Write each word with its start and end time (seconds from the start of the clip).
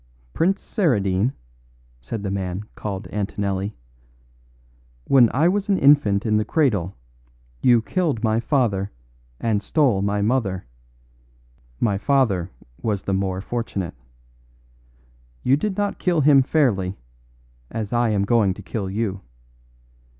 "Prince 0.33 0.63
Saradine," 0.63 1.31
said 2.01 2.23
the 2.23 2.31
man 2.31 2.63
called 2.73 3.07
Antonelli, 3.11 3.75
"when 5.03 5.29
I 5.31 5.47
was 5.47 5.69
an 5.69 5.77
infant 5.77 6.25
in 6.25 6.37
the 6.37 6.43
cradle 6.43 6.95
you 7.61 7.83
killed 7.83 8.23
my 8.23 8.39
father 8.39 8.91
and 9.39 9.61
stole 9.61 10.01
my 10.01 10.23
mother; 10.23 10.65
my 11.79 11.99
father 11.99 12.49
was 12.81 13.03
the 13.03 13.13
more 13.13 13.41
fortunate. 13.41 13.93
You 15.43 15.55
did 15.55 15.77
not 15.77 15.99
kill 15.99 16.21
him 16.21 16.41
fairly, 16.41 16.97
as 17.69 17.93
I 17.93 18.09
am 18.09 18.25
going 18.25 18.55
to 18.55 18.63
kill 18.63 18.89
you. 18.89 19.21